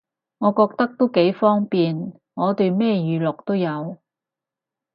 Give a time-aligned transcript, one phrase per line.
[0.39, 3.99] 我覺得都幾方便，我哋咩娛樂都有